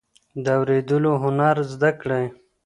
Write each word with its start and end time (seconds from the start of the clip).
د 0.43 0.45
اوریدلو 0.59 1.11
هنر 1.23 1.55
زده 1.71 1.89
کړئ. 2.01 2.25